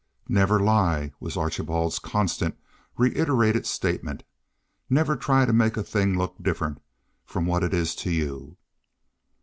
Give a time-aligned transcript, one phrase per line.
[0.27, 2.57] "Never lie," was Archibald's constant,
[2.97, 4.23] reiterated statement.
[4.89, 6.81] "Never try to make a thing look different
[7.23, 8.57] from what it is to you.